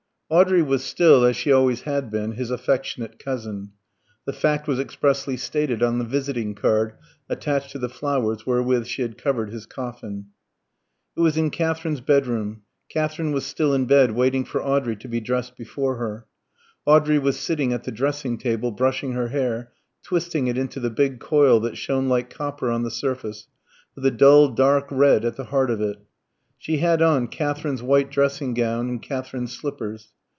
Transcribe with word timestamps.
Audrey 0.33 0.61
was 0.61 0.81
still 0.81 1.25
(as 1.25 1.35
she 1.35 1.51
always 1.51 1.81
had 1.81 2.09
been) 2.09 2.31
his 2.31 2.49
affectionate 2.51 3.19
cousin. 3.19 3.69
The 4.23 4.31
fact 4.31 4.65
was 4.65 4.79
expressly 4.79 5.35
stated 5.35 5.83
on 5.83 5.99
the 5.99 6.05
visiting 6.05 6.55
card 6.55 6.93
attached 7.27 7.71
to 7.71 7.79
the 7.79 7.89
flowers 7.89 8.45
wherewith 8.47 8.85
she 8.85 9.01
had 9.01 9.17
covered 9.17 9.49
his 9.49 9.65
coffin. 9.65 10.27
It 11.17 11.19
was 11.19 11.35
in 11.35 11.49
Katherine's 11.49 11.99
bedroom. 11.99 12.61
Katherine 12.87 13.33
was 13.33 13.45
still 13.45 13.73
in 13.73 13.87
bed, 13.87 14.11
waiting 14.11 14.45
for 14.45 14.63
Audrey 14.63 14.95
to 14.95 15.09
be 15.09 15.19
dressed 15.19 15.57
before 15.57 15.97
her. 15.97 16.25
Audrey 16.85 17.19
was 17.19 17.37
sitting 17.37 17.73
at 17.73 17.83
the 17.83 17.91
dressing 17.91 18.37
table 18.37 18.71
brushing 18.71 19.11
her 19.11 19.27
hair, 19.27 19.73
twisting 20.01 20.47
it 20.47 20.57
into 20.57 20.79
the 20.79 20.89
big 20.89 21.19
coil 21.19 21.59
that 21.59 21.75
shone 21.75 22.07
like 22.07 22.29
copper 22.29 22.71
on 22.71 22.83
the 22.83 22.89
surface, 22.91 23.49
with 23.95 24.05
a 24.05 24.11
dull 24.11 24.47
dark 24.47 24.87
red 24.91 25.25
at 25.25 25.35
the 25.35 25.43
heart 25.51 25.69
of 25.69 25.81
it. 25.81 25.97
She 26.57 26.77
had 26.77 27.01
on 27.01 27.27
Katherine's 27.27 27.83
white 27.83 28.09
dressing 28.09 28.53
gown 28.53 28.87
and 28.87 29.01
Katherine's 29.01 29.51
slippers. 29.51 30.13